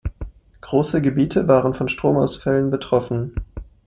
Große 0.61 0.99
Gebiete 0.99 1.47
waren 1.47 1.75
von 1.75 1.87
Stromausfällen 1.87 2.71
betroffen. 2.71 3.35